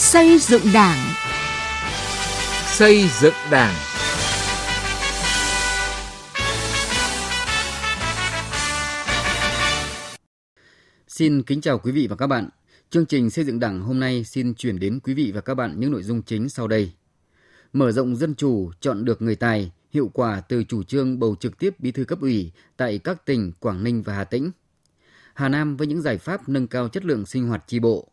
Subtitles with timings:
[0.00, 0.98] Xây dựng Đảng.
[2.66, 3.74] Xây dựng Đảng.
[11.08, 12.48] Xin kính chào quý vị và các bạn.
[12.90, 15.74] Chương trình xây dựng Đảng hôm nay xin chuyển đến quý vị và các bạn
[15.80, 16.92] những nội dung chính sau đây.
[17.72, 21.58] Mở rộng dân chủ, chọn được người tài, hiệu quả từ chủ trương bầu trực
[21.58, 24.50] tiếp bí thư cấp ủy tại các tỉnh Quảng Ninh và Hà Tĩnh.
[25.34, 28.08] Hà Nam với những giải pháp nâng cao chất lượng sinh hoạt tri bộ.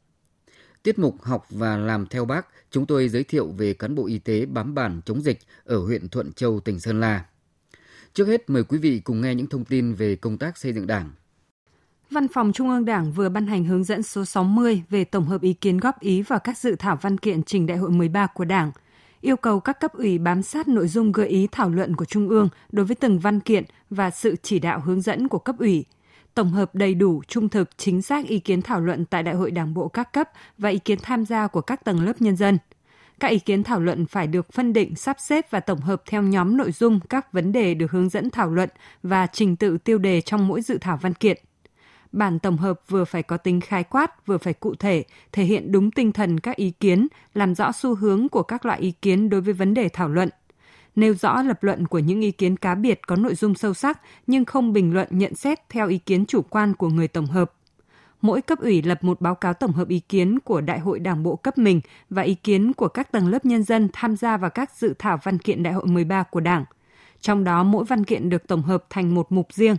[0.85, 4.19] Tiết mục học và làm theo bác, chúng tôi giới thiệu về cán bộ y
[4.19, 7.25] tế bám bản chống dịch ở huyện Thuận Châu, tỉnh Sơn La.
[8.13, 10.87] Trước hết mời quý vị cùng nghe những thông tin về công tác xây dựng
[10.87, 11.11] Đảng.
[12.11, 15.41] Văn phòng Trung ương Đảng vừa ban hành hướng dẫn số 60 về tổng hợp
[15.41, 18.45] ý kiến góp ý vào các dự thảo văn kiện trình Đại hội 13 của
[18.45, 18.71] Đảng,
[19.21, 22.29] yêu cầu các cấp ủy bám sát nội dung gợi ý thảo luận của Trung
[22.29, 25.85] ương đối với từng văn kiện và sự chỉ đạo hướng dẫn của cấp ủy,
[26.35, 29.51] tổng hợp đầy đủ, trung thực, chính xác ý kiến thảo luận tại Đại hội
[29.51, 32.57] Đảng bộ các cấp và ý kiến tham gia của các tầng lớp nhân dân.
[33.19, 36.21] Các ý kiến thảo luận phải được phân định, sắp xếp và tổng hợp theo
[36.21, 38.69] nhóm nội dung các vấn đề được hướng dẫn thảo luận
[39.03, 41.37] và trình tự tiêu đề trong mỗi dự thảo văn kiện.
[42.11, 45.71] Bản tổng hợp vừa phải có tính khái quát, vừa phải cụ thể, thể hiện
[45.71, 49.29] đúng tinh thần các ý kiến, làm rõ xu hướng của các loại ý kiến
[49.29, 50.29] đối với vấn đề thảo luận–
[50.95, 54.01] nêu rõ lập luận của những ý kiến cá biệt có nội dung sâu sắc,
[54.27, 57.51] nhưng không bình luận, nhận xét theo ý kiến chủ quan của người tổng hợp.
[58.21, 61.23] Mỗi cấp ủy lập một báo cáo tổng hợp ý kiến của Đại hội Đảng
[61.23, 64.49] bộ cấp mình và ý kiến của các tầng lớp nhân dân tham gia vào
[64.49, 66.65] các dự thảo văn kiện Đại hội 13 của Đảng.
[67.21, 69.75] Trong đó, mỗi văn kiện được tổng hợp thành một mục riêng.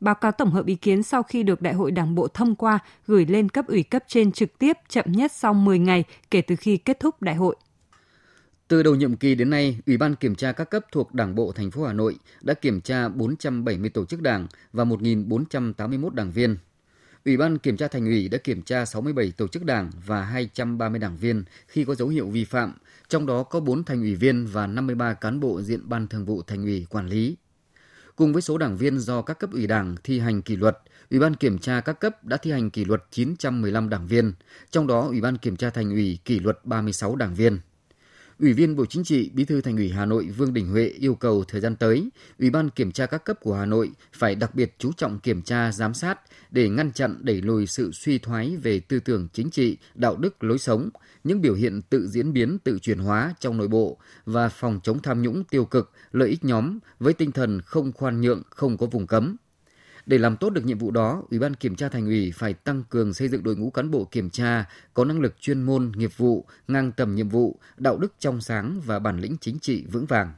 [0.00, 2.78] Báo cáo tổng hợp ý kiến sau khi được Đại hội Đảng bộ thông qua
[3.06, 6.56] gửi lên cấp ủy cấp trên trực tiếp chậm nhất sau 10 ngày kể từ
[6.56, 7.56] khi kết thúc đại hội.
[8.70, 11.52] Từ đầu nhiệm kỳ đến nay, Ủy ban kiểm tra các cấp thuộc Đảng bộ
[11.52, 16.56] thành phố Hà Nội đã kiểm tra 470 tổ chức đảng và 1.481 đảng viên.
[17.24, 20.98] Ủy ban kiểm tra thành ủy đã kiểm tra 67 tổ chức đảng và 230
[20.98, 22.72] đảng viên khi có dấu hiệu vi phạm,
[23.08, 26.42] trong đó có 4 thành ủy viên và 53 cán bộ diện ban thường vụ
[26.42, 27.36] thành ủy quản lý.
[28.16, 30.78] Cùng với số đảng viên do các cấp ủy đảng thi hành kỷ luật,
[31.10, 34.32] Ủy ban kiểm tra các cấp đã thi hành kỷ luật 915 đảng viên,
[34.70, 37.58] trong đó Ủy ban kiểm tra thành ủy kỷ luật 36 đảng viên.
[38.40, 41.14] Ủy viên Bộ Chính trị, Bí thư Thành ủy Hà Nội Vương Đình Huệ yêu
[41.14, 44.54] cầu thời gian tới, Ủy ban kiểm tra các cấp của Hà Nội phải đặc
[44.54, 48.56] biệt chú trọng kiểm tra, giám sát để ngăn chặn đẩy lùi sự suy thoái
[48.56, 50.90] về tư tưởng chính trị, đạo đức, lối sống,
[51.24, 55.02] những biểu hiện tự diễn biến, tự chuyển hóa trong nội bộ và phòng chống
[55.02, 58.86] tham nhũng tiêu cực, lợi ích nhóm với tinh thần không khoan nhượng, không có
[58.86, 59.36] vùng cấm.
[60.10, 62.82] Để làm tốt được nhiệm vụ đó, Ủy ban Kiểm tra Thành ủy phải tăng
[62.90, 66.10] cường xây dựng đội ngũ cán bộ kiểm tra có năng lực chuyên môn, nghiệp
[66.16, 70.06] vụ, ngang tầm nhiệm vụ, đạo đức trong sáng và bản lĩnh chính trị vững
[70.06, 70.32] vàng.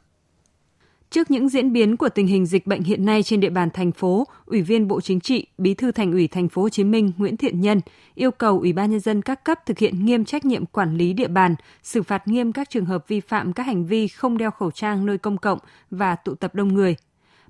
[1.11, 3.93] Trước những diễn biến của tình hình dịch bệnh hiện nay trên địa bàn thành
[3.93, 7.13] phố, Ủy viên Bộ Chính trị, Bí thư Thành ủy Thành phố Hồ Chí Minh
[7.17, 7.81] Nguyễn Thiện Nhân
[8.15, 11.13] yêu cầu Ủy ban nhân dân các cấp thực hiện nghiêm trách nhiệm quản lý
[11.13, 14.51] địa bàn, xử phạt nghiêm các trường hợp vi phạm các hành vi không đeo
[14.51, 15.59] khẩu trang nơi công cộng
[15.91, 16.97] và tụ tập đông người,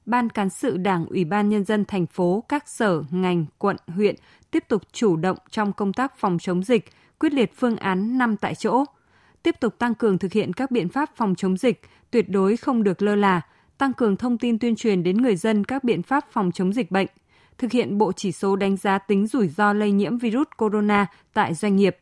[0.06, 4.14] Ban cán sự Đảng Ủy ban Nhân dân thành phố, các sở, ngành, quận, huyện
[4.50, 8.36] tiếp tục chủ động trong công tác phòng chống dịch, quyết liệt phương án năm
[8.36, 8.84] tại chỗ,
[9.42, 11.80] tiếp tục tăng cường thực hiện các biện pháp phòng chống dịch,
[12.10, 13.40] tuyệt đối không được lơ là,
[13.78, 16.90] tăng cường thông tin tuyên truyền đến người dân các biện pháp phòng chống dịch
[16.90, 17.06] bệnh,
[17.58, 21.54] thực hiện bộ chỉ số đánh giá tính rủi ro lây nhiễm virus corona tại
[21.54, 21.96] doanh nghiệp,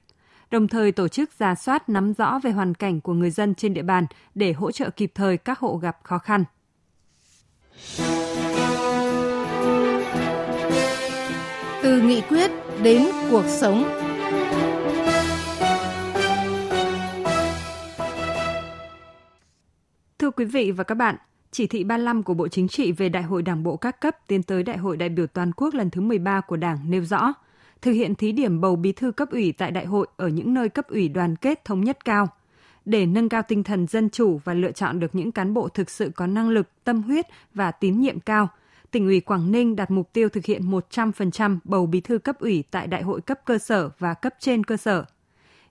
[0.51, 3.75] đồng thời tổ chức giả soát nắm rõ về hoàn cảnh của người dân trên
[3.75, 6.45] địa bàn để hỗ trợ kịp thời các hộ gặp khó khăn.
[11.83, 12.51] Từ nghị quyết
[12.83, 13.85] đến cuộc sống.
[20.19, 21.17] Thưa quý vị và các bạn,
[21.51, 24.43] chỉ thị 35 của Bộ Chính trị về Đại hội Đảng bộ các cấp tiến
[24.43, 27.33] tới Đại hội đại biểu toàn quốc lần thứ 13 của Đảng nêu rõ,
[27.83, 30.69] thực hiện thí điểm bầu bí thư cấp ủy tại đại hội ở những nơi
[30.69, 32.29] cấp ủy đoàn kết thống nhất cao–
[32.85, 35.91] để nâng cao tinh thần dân chủ và lựa chọn được những cán bộ thực
[35.91, 38.49] sự có năng lực, tâm huyết và tín nhiệm cao.
[38.91, 42.65] Tỉnh ủy Quảng Ninh đặt mục tiêu thực hiện 100% bầu bí thư cấp ủy
[42.71, 45.05] tại đại hội cấp cơ sở và cấp trên cơ sở.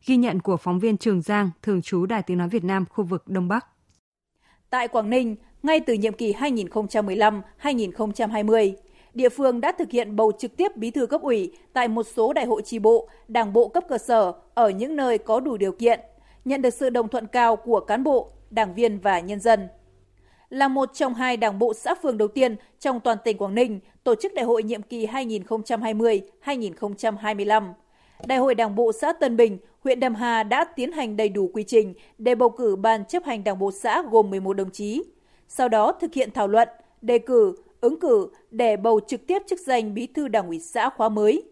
[0.05, 3.03] Ghi nhận của phóng viên Trường Giang, thường trú Đài Tiếng Nói Việt Nam khu
[3.03, 3.65] vực Đông Bắc.
[4.69, 8.73] Tại Quảng Ninh, ngay từ nhiệm kỳ 2015-2020,
[9.13, 12.33] địa phương đã thực hiện bầu trực tiếp bí thư cấp ủy tại một số
[12.33, 15.71] đại hội tri bộ, đảng bộ cấp cơ sở ở những nơi có đủ điều
[15.71, 15.99] kiện–
[16.49, 19.67] nhận được sự đồng thuận cao của cán bộ, đảng viên và nhân dân.
[20.49, 23.79] Là một trong hai đảng bộ xã phường đầu tiên trong toàn tỉnh Quảng Ninh
[24.03, 27.73] tổ chức đại hội nhiệm kỳ 2020-2025.
[28.25, 31.49] Đại hội Đảng bộ xã Tân Bình, huyện Đầm Hà đã tiến hành đầy đủ
[31.53, 35.03] quy trình để bầu cử ban chấp hành Đảng bộ xã gồm 11 đồng chí.
[35.47, 36.69] Sau đó thực hiện thảo luận,
[37.01, 40.89] đề cử, ứng cử để bầu trực tiếp chức danh bí thư Đảng ủy xã
[40.89, 41.43] khóa mới.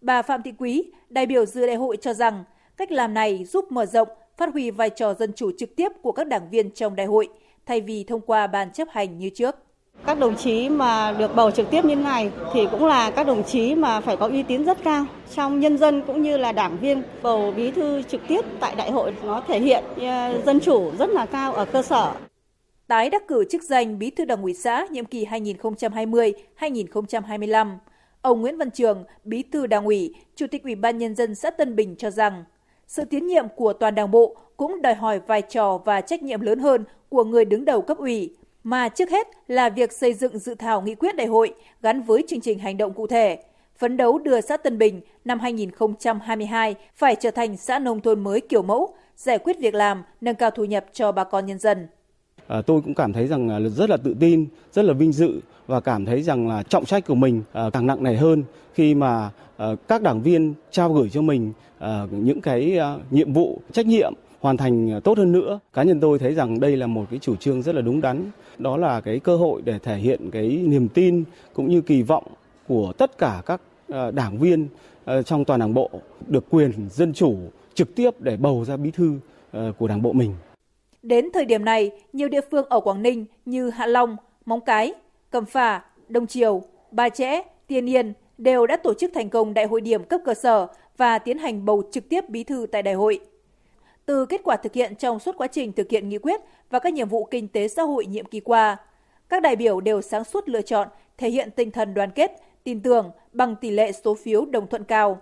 [0.00, 2.44] Bà Phạm Thị Quý, đại biểu dự đại hội cho rằng
[2.78, 4.08] Cách làm này giúp mở rộng,
[4.38, 7.28] phát huy vai trò dân chủ trực tiếp của các đảng viên trong đại hội,
[7.66, 9.56] thay vì thông qua ban chấp hành như trước.
[10.06, 13.44] Các đồng chí mà được bầu trực tiếp như này thì cũng là các đồng
[13.44, 15.04] chí mà phải có uy tín rất cao
[15.34, 18.90] trong nhân dân cũng như là đảng viên bầu bí thư trực tiếp tại đại
[18.90, 22.12] hội nó thể hiện ờ, dân chủ rất là cao ở cơ sở.
[22.86, 27.76] Tái đắc cử chức danh bí thư đảng ủy xã nhiệm kỳ 2020-2025,
[28.22, 31.50] ông Nguyễn Văn Trường, bí thư đảng ủy, chủ tịch ủy ban nhân dân xã
[31.50, 32.44] Tân Bình cho rằng
[32.88, 36.40] sự tiến nhiệm của toàn đảng bộ cũng đòi hỏi vai trò và trách nhiệm
[36.40, 40.38] lớn hơn của người đứng đầu cấp ủy, mà trước hết là việc xây dựng
[40.38, 43.38] dự thảo nghị quyết đại hội gắn với chương trình hành động cụ thể,
[43.78, 48.40] phấn đấu đưa xã Tân Bình năm 2022 phải trở thành xã nông thôn mới
[48.40, 51.86] kiểu mẫu, giải quyết việc làm, nâng cao thu nhập cho bà con nhân dân.
[52.46, 55.80] À, tôi cũng cảm thấy rằng rất là tự tin, rất là vinh dự và
[55.80, 58.44] cảm thấy rằng là trọng trách của mình ờ, càng nặng nề hơn
[58.74, 62.78] khi mà ờ, các đảng viên trao gửi cho mình ờ, những cái
[63.10, 65.60] nhiệm vụ trách nhiệm hoàn thành tốt hơn nữa.
[65.72, 68.30] Cá nhân tôi thấy rằng đây là một cái chủ trương rất là đúng đắn.
[68.58, 72.24] Đó là cái cơ hội để thể hiện cái niềm tin cũng như kỳ vọng
[72.68, 73.60] của tất cả các
[74.12, 74.68] đảng viên
[75.26, 75.90] trong toàn đảng bộ
[76.26, 77.36] được quyền dân chủ
[77.74, 79.18] trực tiếp để bầu ra bí thư
[79.78, 80.34] của đảng bộ mình.
[81.02, 84.16] Đến thời điểm này, nhiều địa phương ở Quảng Ninh như Hạ Long,
[84.46, 84.94] Móng Cái,
[85.30, 89.64] Cẩm Phả, Đông Triều, Ba Chẽ, Tiên Yên đều đã tổ chức thành công đại
[89.64, 90.66] hội điểm cấp cơ sở
[90.96, 93.20] và tiến hành bầu trực tiếp bí thư tại đại hội.
[94.06, 96.40] Từ kết quả thực hiện trong suốt quá trình thực hiện nghị quyết
[96.70, 98.76] và các nhiệm vụ kinh tế xã hội nhiệm kỳ qua,
[99.28, 100.88] các đại biểu đều sáng suốt lựa chọn
[101.18, 102.32] thể hiện tinh thần đoàn kết,
[102.64, 105.20] tin tưởng bằng tỷ lệ số phiếu đồng thuận cao.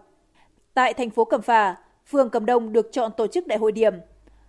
[0.75, 1.77] Tại thành phố Cẩm Phả,
[2.07, 3.95] phường Cẩm Đông được chọn tổ chức đại hội điểm.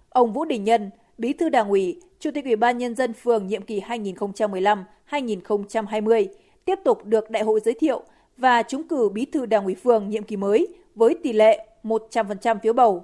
[0.10, 3.48] Ông Vũ Đình Nhân, Bí thư Đảng ủy, Chủ tịch Ủy ban nhân dân phường
[3.48, 6.28] nhiệm kỳ 2015-2020
[6.66, 8.04] tiếp tục được đại hội giới thiệu
[8.38, 12.58] và trúng cử Bí thư Đảng ủy phường nhiệm kỳ mới với tỷ lệ 100%
[12.64, 13.04] phiếu bầu.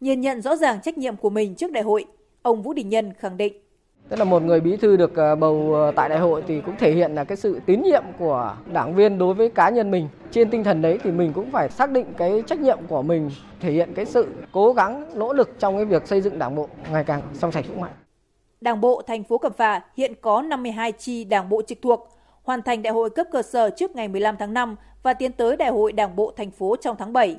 [0.00, 2.04] Nhìn nhận rõ ràng trách nhiệm của mình trước đại hội,
[2.42, 3.52] ông Vũ Đình Nhân khẳng định
[4.08, 6.76] Tức là một người bí thư được ờ, bầu ờ, tại đại hội thì cũng
[6.78, 10.08] thể hiện là cái sự tín nhiệm của đảng viên đối với cá nhân mình.
[10.30, 13.30] Trên tinh thần đấy thì mình cũng phải xác định cái trách nhiệm của mình,
[13.60, 16.68] thể hiện cái sự cố gắng nỗ lực trong cái việc xây dựng đảng bộ
[16.92, 17.92] ngày càng trong sạch vững mạnh.
[18.60, 22.08] Đảng bộ thành phố Cẩm Phả hiện có 52 chi đảng bộ trực thuộc,
[22.42, 25.56] hoàn thành đại hội cấp cơ sở trước ngày 15 tháng 5 và tiến tới
[25.56, 27.36] đại hội đảng bộ thành phố trong tháng 7.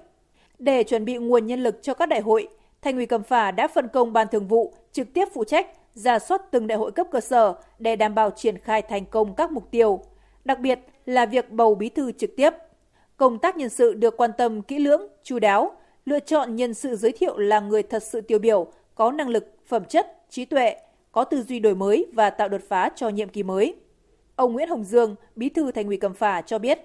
[0.60, 2.48] Để chuẩn bị nguồn nhân lực cho các đại hội,
[2.82, 5.68] Thành ủy Cẩm Phả đã phân công ban thường vụ trực tiếp phụ trách
[5.98, 9.36] ra soát từng đại hội cấp cơ sở để đảm bảo triển khai thành công
[9.36, 10.02] các mục tiêu,
[10.46, 12.54] đặc biệt là việc bầu bí thư trực tiếp.
[13.18, 15.72] Công tác nhân sự được quan tâm kỹ lưỡng, chú đáo,
[16.06, 19.54] lựa chọn nhân sự giới thiệu là người thật sự tiêu biểu, có năng lực,
[19.66, 20.76] phẩm chất, trí tuệ,
[21.12, 23.76] có tư duy đổi mới và tạo đột phá cho nhiệm kỳ mới.
[24.36, 26.80] Ông Nguyễn Hồng Dương, Bí thư Thành ủy Cẩm Phả cho biết,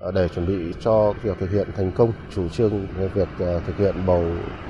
[0.00, 3.78] Ờ, để chuẩn bị cho việc thực hiện thành công chủ trương việc ờ, thực
[3.78, 4.24] hiện bầu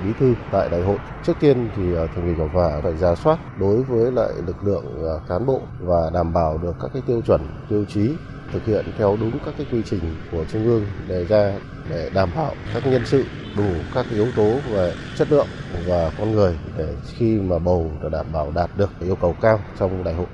[0.04, 0.98] bí thư tại đại hội.
[1.24, 4.28] Trước tiên thì ờ, thường thành ủy Cẩm Phả phải ra soát đối với lại
[4.46, 4.84] lực lượng
[5.28, 8.10] cán bộ và đảm bảo được các cái tiêu chuẩn, tiêu chí
[8.52, 10.00] thực hiện theo đúng các cái quy trình
[10.32, 11.52] của trung ương đề ra
[11.90, 13.24] để đảm bảo các nhân sự
[13.56, 15.46] đủ các yếu tố về chất lượng
[15.86, 20.04] và con người để khi mà bầu đảm bảo đạt được yêu cầu cao trong
[20.04, 20.26] đại hội.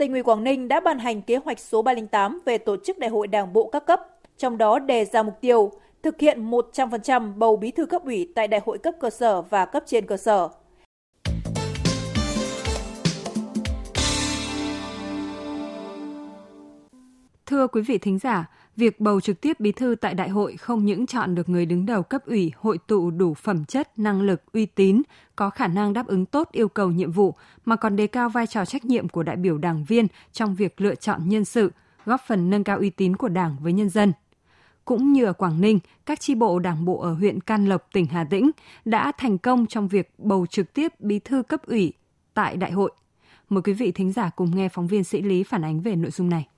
[0.00, 3.10] Tỉnh ủy Quảng Ninh đã ban hành kế hoạch số 308 về tổ chức đại
[3.10, 4.00] hội đảng bộ các cấp,
[4.38, 8.48] trong đó đề ra mục tiêu thực hiện 100% bầu bí thư cấp ủy tại
[8.48, 10.48] đại hội cấp cơ sở và cấp trên cơ sở.
[17.50, 20.84] Thưa quý vị thính giả, việc bầu trực tiếp bí thư tại đại hội không
[20.84, 24.42] những chọn được người đứng đầu cấp ủy hội tụ đủ phẩm chất, năng lực,
[24.52, 25.02] uy tín,
[25.36, 28.46] có khả năng đáp ứng tốt yêu cầu nhiệm vụ, mà còn đề cao vai
[28.46, 31.72] trò trách nhiệm của đại biểu đảng viên trong việc lựa chọn nhân sự,
[32.04, 34.12] góp phần nâng cao uy tín của đảng với nhân dân.
[34.84, 38.06] Cũng như ở Quảng Ninh, các chi bộ đảng bộ ở huyện Can Lộc, tỉnh
[38.06, 38.50] Hà Tĩnh
[38.84, 41.92] đã thành công trong việc bầu trực tiếp bí thư cấp ủy
[42.34, 42.92] tại đại hội.
[43.48, 46.10] Mời quý vị thính giả cùng nghe phóng viên Sĩ Lý phản ánh về nội
[46.10, 46.48] dung này.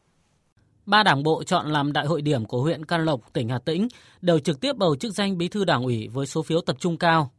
[0.87, 3.89] Ba đảng bộ chọn làm đại hội điểm của huyện Can Lộc, tỉnh Hà Tĩnh
[4.21, 6.97] đều trực tiếp bầu chức danh bí thư đảng ủy với số phiếu tập trung
[6.97, 7.31] cao.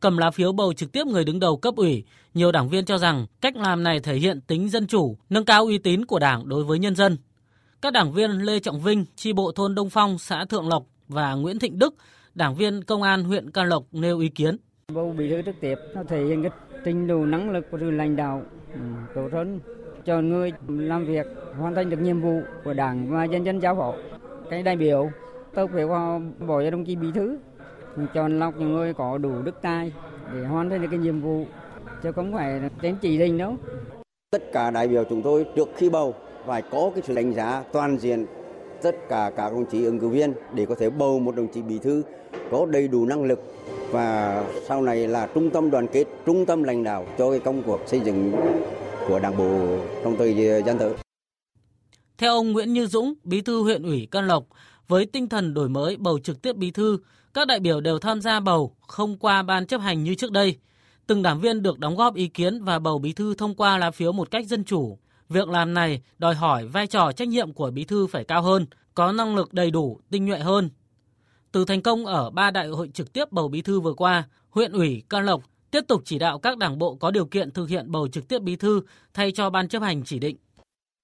[0.00, 2.04] Cầm lá phiếu bầu trực tiếp người đứng đầu cấp ủy,
[2.34, 5.64] nhiều đảng viên cho rằng cách làm này thể hiện tính dân chủ, nâng cao
[5.64, 7.16] uy tín của đảng đối với nhân dân.
[7.82, 11.34] Các đảng viên Lê Trọng Vinh, chi bộ thôn Đông Phong, xã Thượng Lộc và
[11.34, 11.94] Nguyễn Thịnh Đức,
[12.34, 14.56] đảng viên công an huyện Can Lộc nêu ý kiến.
[14.94, 16.52] Bầu bí thư trực tiếp nó thể hiện cái
[16.84, 18.42] trình độ năng lực của sự lãnh đạo
[18.74, 18.80] ừ,
[19.14, 19.60] tốt hơn
[20.04, 21.26] cho người làm việc
[21.58, 23.94] hoàn thành được nhiệm vụ của đảng và nhân dân giao phó.
[24.50, 25.10] Cái đại biểu
[25.54, 27.38] tôi phải qua bỏ cho đồng chí bí thư
[28.14, 29.92] chọn lọc những người có đủ đức tài
[30.34, 31.44] để hoàn thành được cái nhiệm vụ
[32.02, 33.56] chứ không phải đến chỉ định đâu.
[34.30, 36.14] Tất cả đại biểu chúng tôi trước khi bầu
[36.46, 38.26] phải có cái sự đánh giá toàn diện
[38.82, 41.62] tất cả các đồng chí ứng cử viên để có thể bầu một đồng chí
[41.62, 42.02] bí thư
[42.50, 43.40] có đầy đủ năng lực
[43.90, 47.62] và sau này là trung tâm đoàn kết, trung tâm lãnh đạo cho cái công
[47.62, 48.32] cuộc xây dựng
[49.10, 50.96] của Đảng bộ trong thời dân tự.
[52.18, 54.44] Theo ông Nguyễn Như Dũng, Bí thư huyện ủy Can Lộc,
[54.88, 56.98] với tinh thần đổi mới bầu trực tiếp bí thư,
[57.34, 60.56] các đại biểu đều tham gia bầu không qua ban chấp hành như trước đây.
[61.06, 63.90] Từng đảng viên được đóng góp ý kiến và bầu bí thư thông qua lá
[63.90, 64.98] phiếu một cách dân chủ.
[65.28, 68.66] Việc làm này đòi hỏi vai trò trách nhiệm của bí thư phải cao hơn,
[68.94, 70.70] có năng lực đầy đủ, tinh nhuệ hơn.
[71.52, 74.72] Từ thành công ở ba đại hội trực tiếp bầu bí thư vừa qua, huyện
[74.72, 77.90] ủy Can Lộc tiếp tục chỉ đạo các đảng bộ có điều kiện thực hiện
[77.90, 78.82] bầu trực tiếp bí thư
[79.14, 80.36] thay cho ban chấp hành chỉ định.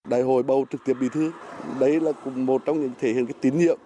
[0.09, 1.33] Đại hội bầu trực tiếp bí thư,
[1.81, 3.79] đấy là cũng một trong những thể hiện cái tín nhiệm,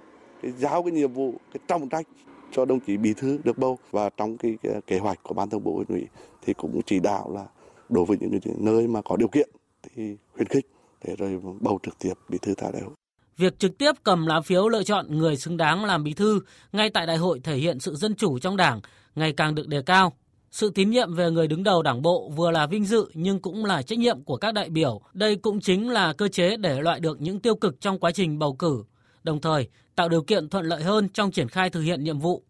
[0.42, 2.06] cái giao cái nhiệm vụ, cái trọng trách
[2.52, 5.50] cho đồng chí bí thư được bầu và trong cái, cái kế hoạch của ban
[5.50, 6.06] thường vụ huyện ủy
[6.46, 7.46] thì cũng chỉ đạo là
[7.88, 9.50] đối với những nơi mà có điều kiện
[9.82, 10.66] thì khuyến khích
[11.04, 12.92] để rồi bầu trực tiếp bí thư tại đại hội.
[13.36, 16.40] Việc trực tiếp cầm lá phiếu lựa chọn người xứng đáng làm bí thư
[16.72, 18.80] ngay tại đại hội thể hiện sự dân chủ trong đảng
[19.14, 20.12] ngày càng được đề cao.
[20.50, 23.64] Sự tín nhiệm về người đứng đầu đảng bộ vừa là vinh dự nhưng cũng
[23.64, 25.00] là trách nhiệm của các đại biểu.
[25.12, 28.38] Đây cũng chính là cơ chế để loại được những tiêu cực trong quá trình
[28.38, 28.84] bầu cử,
[29.22, 32.42] đồng thời tạo điều kiện thuận lợi hơn trong triển khai thực hiện nhiệm vụ.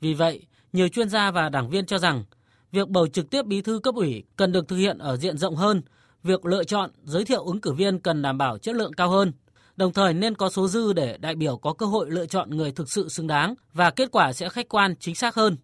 [0.00, 2.24] Vì vậy, nhiều chuyên gia và đảng viên cho rằng
[2.72, 5.56] việc bầu trực tiếp bí thư cấp ủy cần được thực hiện ở diện rộng
[5.56, 5.82] hơn,
[6.22, 9.32] việc lựa chọn, giới thiệu ứng cử viên cần đảm bảo chất lượng cao hơn.
[9.76, 12.72] Đồng thời nên có số dư để đại biểu có cơ hội lựa chọn người
[12.72, 15.56] thực sự xứng đáng và kết quả sẽ khách quan chính xác hơn.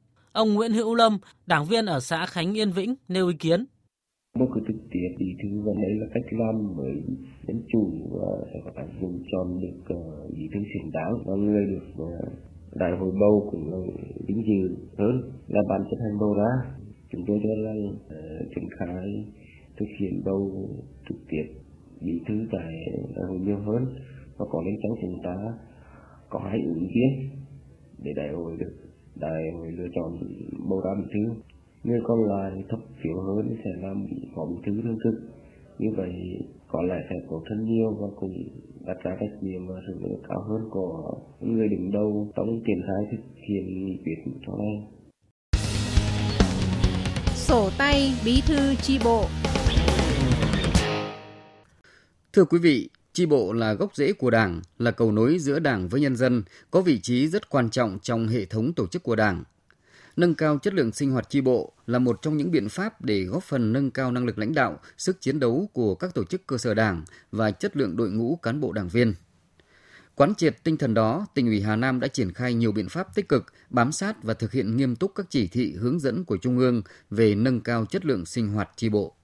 [0.43, 1.13] Ông Nguyễn Hữu Lâm,
[1.47, 3.61] đảng viên ở xã Khánh Yên Vĩnh nêu ý kiến.
[4.39, 6.95] Bầu cử thực tiếp thì thứ và đây là cách làm mới
[7.47, 11.35] dân chủ và sẽ có tác dụng chọn được ờ, ý thức xứng đáng và
[11.35, 12.13] người được ờ,
[12.75, 13.79] đại hội bầu cũng là
[14.29, 15.15] vinh dự hơn
[15.49, 16.53] là ban chấp hành bầu ra.
[17.13, 18.17] Chúng tôi cho rằng ờ,
[18.55, 19.25] triển khai
[19.79, 20.69] thực hiện bầu
[21.09, 21.45] trực tiếp
[22.01, 22.73] bí thư tại
[23.17, 23.85] đại hội nhiều hơn
[24.37, 25.37] và có lên chăng chúng ta
[26.29, 27.31] có hai ứng viên
[28.05, 28.86] để đại hội được
[29.21, 30.19] đại hội lựa chọn
[30.69, 31.35] bầu ra bí thư
[31.85, 35.15] người còn lại thấp phiếu hơn sẽ làm phó bí thư đương chức
[35.79, 36.13] như vậy
[36.69, 38.35] có lẽ sẽ tốt hơn nhiều và cũng
[38.87, 42.83] đặt ra trách nhiệm và sự nỗ cao hơn của người đứng đầu trong triển
[42.87, 44.87] khai thực hiện nghị quyết trong này.
[47.35, 49.25] Sổ tay bí thư chi bộ.
[52.33, 55.89] Thưa quý vị, Chi bộ là gốc rễ của Đảng, là cầu nối giữa Đảng
[55.89, 59.17] với nhân dân, có vị trí rất quan trọng trong hệ thống tổ chức của
[59.17, 59.45] Đảng.
[60.17, 63.23] Nâng cao chất lượng sinh hoạt chi bộ là một trong những biện pháp để
[63.23, 66.47] góp phần nâng cao năng lực lãnh đạo, sức chiến đấu của các tổ chức
[66.47, 69.15] cơ sở Đảng và chất lượng đội ngũ cán bộ đảng viên.
[70.15, 73.15] Quán triệt tinh thần đó, tỉnh ủy Hà Nam đã triển khai nhiều biện pháp
[73.15, 76.37] tích cực, bám sát và thực hiện nghiêm túc các chỉ thị hướng dẫn của
[76.37, 79.17] Trung ương về nâng cao chất lượng sinh hoạt chi bộ.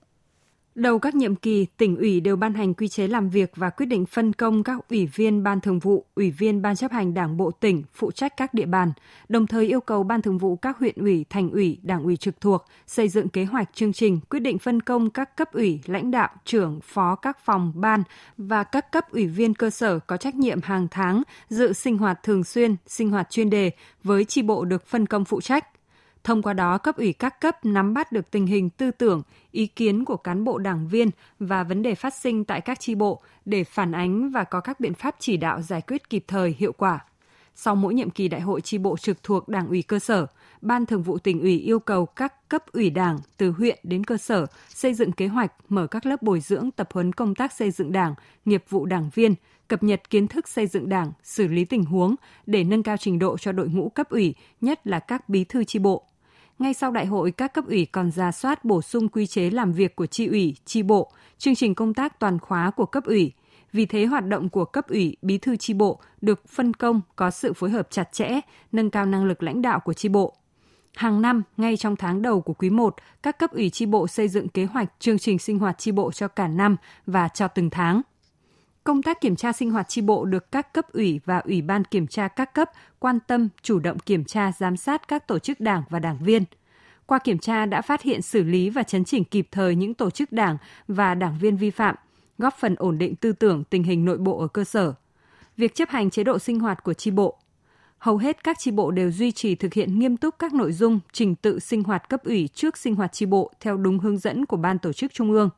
[0.75, 3.87] Đầu các nhiệm kỳ, tỉnh ủy đều ban hành quy chế làm việc và quyết
[3.87, 7.37] định phân công các ủy viên ban thường vụ, ủy viên ban chấp hành đảng
[7.37, 8.93] bộ tỉnh phụ trách các địa bàn,
[9.29, 12.41] đồng thời yêu cầu ban thường vụ các huyện ủy, thành ủy, đảng ủy trực
[12.41, 16.11] thuộc xây dựng kế hoạch chương trình, quyết định phân công các cấp ủy, lãnh
[16.11, 18.03] đạo, trưởng, phó các phòng, ban
[18.37, 22.23] và các cấp ủy viên cơ sở có trách nhiệm hàng tháng dự sinh hoạt
[22.23, 23.71] thường xuyên, sinh hoạt chuyên đề
[24.05, 25.67] với chi bộ được phân công phụ trách.
[26.25, 29.67] Thông qua đó, cấp ủy các cấp nắm bắt được tình hình tư tưởng, ý
[29.67, 33.23] kiến của cán bộ đảng viên và vấn đề phát sinh tại các tri bộ
[33.45, 36.73] để phản ánh và có các biện pháp chỉ đạo giải quyết kịp thời, hiệu
[36.73, 37.05] quả.
[37.55, 40.27] Sau mỗi nhiệm kỳ đại hội tri bộ trực thuộc đảng ủy cơ sở,
[40.61, 44.17] Ban Thường vụ tỉnh ủy yêu cầu các cấp ủy đảng từ huyện đến cơ
[44.17, 47.71] sở xây dựng kế hoạch mở các lớp bồi dưỡng tập huấn công tác xây
[47.71, 48.15] dựng đảng,
[48.45, 49.35] nghiệp vụ đảng viên,
[49.69, 52.15] cập nhật kiến thức xây dựng đảng, xử lý tình huống
[52.47, 55.65] để nâng cao trình độ cho đội ngũ cấp ủy, nhất là các bí thư
[55.65, 56.05] tri bộ.
[56.59, 59.73] Ngay sau đại hội, các cấp ủy còn ra soát bổ sung quy chế làm
[59.73, 63.33] việc của tri ủy, tri bộ, chương trình công tác toàn khóa của cấp ủy.
[63.73, 67.31] Vì thế, hoạt động của cấp ủy, bí thư tri bộ được phân công có
[67.31, 68.41] sự phối hợp chặt chẽ,
[68.73, 70.37] nâng cao năng lực lãnh đạo của tri bộ.
[70.95, 74.29] Hàng năm, ngay trong tháng đầu của quý 1, các cấp ủy tri bộ xây
[74.29, 77.71] dựng kế hoạch chương trình sinh hoạt tri bộ cho cả năm và cho từng
[77.71, 78.03] tháng.
[78.85, 81.85] Công tác kiểm tra sinh hoạt tri bộ được các cấp ủy và ủy ban
[81.85, 85.61] kiểm tra các cấp quan tâm chủ động kiểm tra giám sát các tổ chức
[85.61, 86.45] đảng và đảng viên.
[87.07, 90.11] Qua kiểm tra đã phát hiện xử lý và chấn chỉnh kịp thời những tổ
[90.11, 90.57] chức đảng
[90.89, 91.95] và đảng viên vi phạm,
[92.39, 94.95] góp phần ổn định tư tưởng tình hình nội bộ ở cơ sở.
[95.57, 97.39] Việc chấp hành chế độ sinh hoạt của tri bộ
[98.03, 101.01] hầu hết các tri bộ đều duy trì thực hiện nghiêm túc các nội dung
[101.13, 104.47] trình tự sinh hoạt cấp ủy trước sinh hoạt tri bộ theo đúng hướng dẫn
[104.47, 105.51] của ban tổ chức trung ương.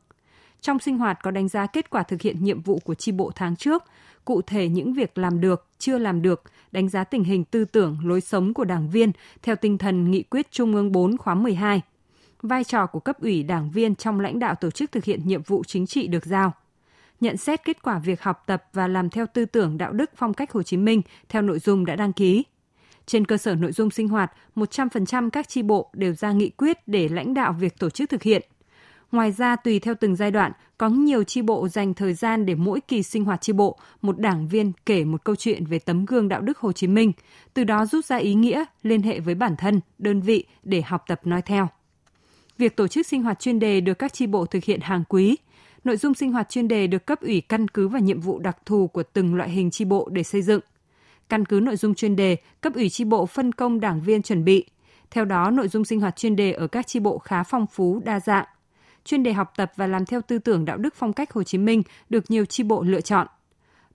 [0.65, 3.31] Trong sinh hoạt có đánh giá kết quả thực hiện nhiệm vụ của chi bộ
[3.35, 3.83] tháng trước,
[4.25, 7.97] cụ thể những việc làm được, chưa làm được, đánh giá tình hình tư tưởng,
[8.03, 11.81] lối sống của đảng viên theo tinh thần nghị quyết Trung ương 4 khóa 12.
[12.41, 15.41] Vai trò của cấp ủy đảng viên trong lãnh đạo tổ chức thực hiện nhiệm
[15.41, 16.53] vụ chính trị được giao.
[17.19, 20.33] Nhận xét kết quả việc học tập và làm theo tư tưởng đạo đức phong
[20.33, 22.43] cách Hồ Chí Minh theo nội dung đã đăng ký
[23.05, 26.87] Trên cơ sở nội dung sinh hoạt, 100% các chi bộ đều ra nghị quyết
[26.87, 28.41] để lãnh đạo việc tổ chức thực hiện.
[29.15, 32.55] Ngoài ra, tùy theo từng giai đoạn, có nhiều chi bộ dành thời gian để
[32.55, 36.05] mỗi kỳ sinh hoạt chi bộ, một đảng viên kể một câu chuyện về tấm
[36.05, 37.11] gương đạo đức Hồ Chí Minh,
[37.53, 41.03] từ đó rút ra ý nghĩa, liên hệ với bản thân, đơn vị để học
[41.07, 41.67] tập nói theo.
[42.57, 45.35] Việc tổ chức sinh hoạt chuyên đề được các chi bộ thực hiện hàng quý.
[45.83, 48.57] Nội dung sinh hoạt chuyên đề được cấp ủy căn cứ vào nhiệm vụ đặc
[48.65, 50.61] thù của từng loại hình chi bộ để xây dựng.
[51.29, 54.45] Căn cứ nội dung chuyên đề, cấp ủy chi bộ phân công đảng viên chuẩn
[54.45, 54.65] bị.
[55.11, 58.01] Theo đó, nội dung sinh hoạt chuyên đề ở các chi bộ khá phong phú,
[58.05, 58.45] đa dạng
[59.05, 61.57] chuyên đề học tập và làm theo tư tưởng đạo đức phong cách Hồ Chí
[61.57, 63.27] Minh được nhiều chi bộ lựa chọn.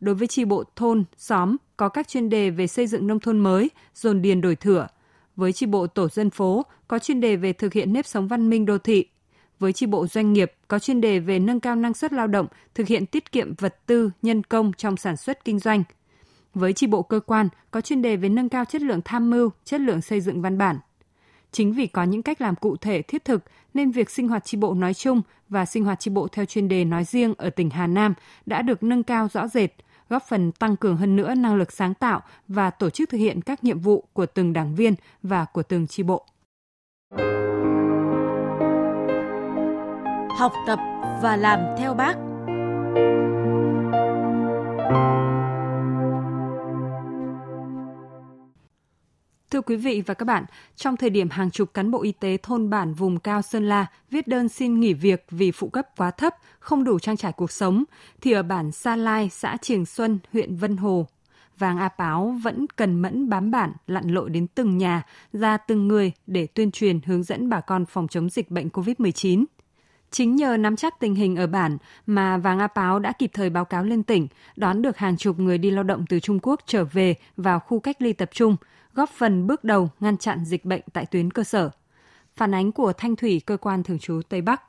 [0.01, 3.39] Đối với chi bộ thôn, xóm có các chuyên đề về xây dựng nông thôn
[3.39, 4.87] mới, dồn điền đổi thửa.
[5.37, 8.51] Với chi bộ tổ dân phố có chuyên đề về thực hiện nếp sống văn
[8.51, 9.07] minh đô thị.
[9.59, 12.47] Với chi bộ doanh nghiệp có chuyên đề về nâng cao năng suất lao động,
[12.75, 15.83] thực hiện tiết kiệm vật tư, nhân công trong sản xuất kinh doanh.
[16.55, 19.51] Với chi bộ cơ quan có chuyên đề về nâng cao chất lượng tham mưu,
[19.65, 20.79] chất lượng xây dựng văn bản.
[21.53, 23.43] Chính vì có những cách làm cụ thể thiết thực
[23.75, 26.69] nên việc sinh hoạt tri bộ nói chung và sinh hoạt tri bộ theo chuyên
[26.69, 28.15] đề nói riêng ở tỉnh Hà Nam
[28.47, 29.71] đã được nâng cao rõ rệt,
[30.09, 33.41] góp phần tăng cường hơn nữa năng lực sáng tạo và tổ chức thực hiện
[33.41, 36.27] các nhiệm vụ của từng đảng viên và của từng tri bộ.
[40.39, 40.79] Học tập
[41.23, 42.15] và làm theo bác.
[49.51, 50.45] Thưa quý vị và các bạn,
[50.77, 53.87] trong thời điểm hàng chục cán bộ y tế thôn bản vùng cao Sơn La
[54.11, 57.51] viết đơn xin nghỉ việc vì phụ cấp quá thấp, không đủ trang trải cuộc
[57.51, 57.85] sống,
[58.21, 61.07] thì ở bản Sa Lai, xã Triềng Xuân, huyện Vân Hồ,
[61.59, 65.03] Vàng A Páo vẫn cần mẫn bám bản, lặn lội đến từng nhà,
[65.33, 69.45] ra từng người để tuyên truyền hướng dẫn bà con phòng chống dịch bệnh COVID-19.
[70.11, 73.51] Chính nhờ nắm chắc tình hình ở bản mà Vàng A Páo đã kịp thời
[73.51, 76.61] báo cáo lên tỉnh, đón được hàng chục người đi lao động từ Trung Quốc
[76.67, 78.57] trở về vào khu cách ly tập trung–
[78.95, 81.71] góp phần bước đầu ngăn chặn dịch bệnh tại tuyến cơ sở.
[82.37, 84.63] Phản ánh của Thanh Thủy, cơ quan thường trú Tây Bắc.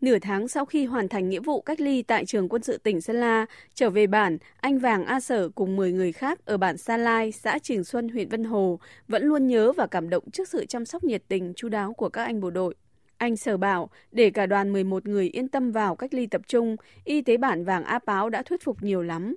[0.00, 3.00] Nửa tháng sau khi hoàn thành nghĩa vụ cách ly tại trường quân sự tỉnh
[3.00, 6.76] Sơn La, trở về bản, anh Vàng A Sở cùng 10 người khác ở bản
[6.76, 10.48] Sa Lai, xã Trường Xuân, huyện Vân Hồ vẫn luôn nhớ và cảm động trước
[10.48, 12.74] sự chăm sóc nhiệt tình, chu đáo của các anh bộ đội.
[13.16, 16.76] Anh Sở bảo, để cả đoàn 11 người yên tâm vào cách ly tập trung,
[17.04, 19.34] y tế bản Vàng A Páo đã thuyết phục nhiều lắm.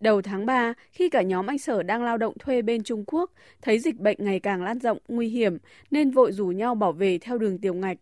[0.00, 3.30] Đầu tháng 3, khi cả nhóm anh Sở đang lao động thuê bên Trung Quốc,
[3.62, 5.58] thấy dịch bệnh ngày càng lan rộng, nguy hiểm,
[5.90, 7.98] nên vội rủ nhau bỏ về theo đường tiểu ngạch.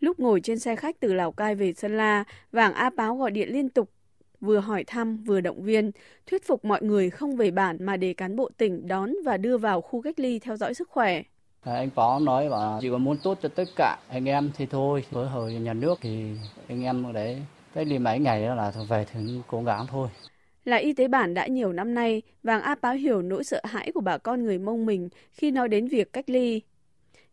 [0.00, 3.30] Lúc ngồi trên xe khách từ Lào Cai về Sơn La, Vàng A Báo gọi
[3.30, 3.90] điện liên tục,
[4.40, 5.90] vừa hỏi thăm vừa động viên,
[6.26, 9.58] thuyết phục mọi người không về bản mà để cán bộ tỉnh đón và đưa
[9.58, 11.22] vào khu cách ly theo dõi sức khỏe.
[11.62, 14.66] À, anh Phó nói bảo chỉ có muốn tốt cho tất cả anh em thì
[14.66, 16.24] thôi, với hồi nhà nước thì
[16.68, 17.42] anh em đấy
[17.74, 20.08] cách ly mấy ngày đó là về thì cố gắng thôi.
[20.64, 23.92] Là y tế bản đã nhiều năm nay, Vàng A Páo hiểu nỗi sợ hãi
[23.94, 26.60] của bà con người Mông mình khi nói đến việc cách ly.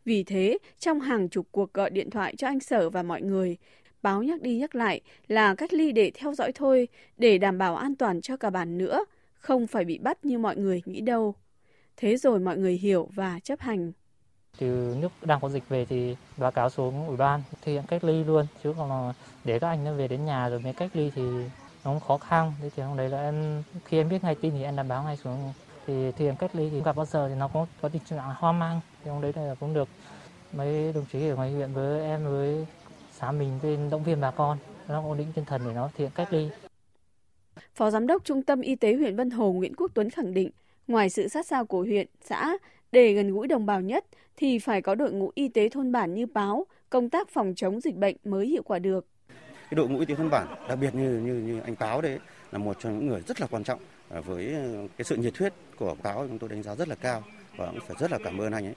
[0.06, 3.58] Vì thế, trong hàng chục cuộc gọi điện thoại cho anh Sở và mọi người,
[4.02, 7.76] báo nhắc đi nhắc lại là cách ly để theo dõi thôi, để đảm bảo
[7.76, 11.36] an toàn cho cả bản nữa, không phải bị bắt như mọi người nghĩ đâu.
[11.98, 13.92] Thế rồi mọi người hiểu và chấp hành.
[14.58, 18.04] Từ nước đang có dịch về thì báo cáo xuống ủy ban thực hiện cách
[18.04, 19.14] ly luôn, chứ còn
[19.44, 21.22] để các anh nó về đến nhà rồi mới cách ly thì
[21.86, 22.54] nó khó khăn.
[22.62, 25.04] Thế thì hôm đấy là em khi em biết ngay tin thì em đã báo
[25.04, 25.54] ngay xuống.
[25.88, 28.36] Thì thì em cách ly thì gặp bao giờ thì nó cũng có tình trạng
[28.38, 28.82] hoang mang.
[29.04, 29.88] Thì hôm đấy là cũng được
[30.54, 32.68] mấy đồng chí ở ngoài huyện với em với
[33.12, 34.58] xã mình bên động viên bà con.
[34.88, 36.50] Nó ổn định tinh thần để nó thực hiện cách ly.
[37.76, 40.50] Phó Giám đốc Trung tâm Y tế huyện Vân Hồ Nguyễn Quốc Tuấn khẳng định,
[40.88, 42.58] ngoài sự sát sao của huyện, xã,
[42.92, 44.06] để gần gũi đồng bào nhất
[44.38, 47.82] thì phải có đội ngũ y tế thôn bản như báo, công tác phòng chống
[47.82, 49.06] dịch bệnh mới hiệu quả được
[49.72, 52.20] cái đội ngũ y tế thôn bản đặc biệt như như như anh Táo đấy
[52.52, 53.80] là một trong những người rất là quan trọng
[54.10, 56.96] à, với ờ, cái sự nhiệt huyết của Táo chúng tôi đánh giá rất là
[56.96, 57.24] cao
[57.58, 58.76] và cũng phải rất là cảm ơn anh ấy.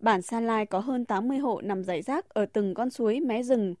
[0.00, 3.42] Bản Sa Lai có hơn 80 hộ nằm rải rác ở từng con suối mé
[3.42, 3.74] rừng.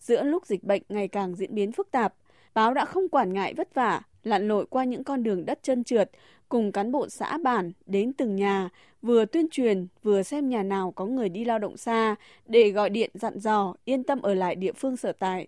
[0.00, 2.14] Giữa lúc dịch bệnh ngày càng diễn biến phức tạp,
[2.54, 5.84] báo đã không quản ngại vất vả, lặn lội qua những con đường đất trơn
[5.84, 6.10] trượt,
[6.48, 8.68] cùng cán bộ xã bản đến từng nhà,
[9.02, 12.14] vừa tuyên truyền, vừa xem nhà nào có người đi lao động xa,
[12.46, 15.46] để gọi điện dặn dò, yên tâm ở lại địa phương sở tại.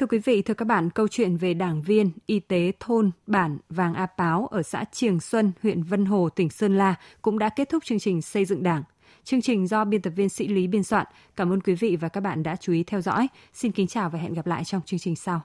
[0.00, 3.58] Thưa quý vị, thưa các bạn, câu chuyện về đảng viên, y tế thôn, bản
[3.68, 7.48] Vàng A Páo ở xã Triềng Xuân, huyện Vân Hồ, tỉnh Sơn La cũng đã
[7.48, 8.82] kết thúc chương trình xây dựng đảng.
[9.24, 11.06] Chương trình do biên tập viên Sĩ Lý biên soạn.
[11.36, 13.28] Cảm ơn quý vị và các bạn đã chú ý theo dõi.
[13.54, 15.40] Xin kính chào và hẹn gặp lại trong chương trình sau.